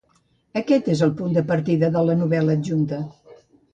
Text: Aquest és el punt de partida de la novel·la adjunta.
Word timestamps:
Aquest 0.61 0.87
és 0.93 1.03
el 1.07 1.13
punt 1.19 1.37
de 1.37 1.43
partida 1.51 1.91
de 1.97 2.03
la 2.09 2.17
novel·la 2.23 2.59
adjunta. 2.61 3.03